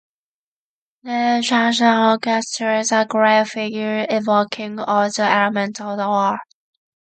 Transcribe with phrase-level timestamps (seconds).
[1.03, 1.73] Neil Sheehan
[2.17, 6.39] orchestrates a great fugue evoking all the elements of the war.